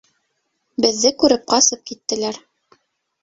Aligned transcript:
Беҙҙе 0.85 1.11
күреп 1.23 1.43
ҡасып 1.53 1.83
киттеләр. 1.91 2.39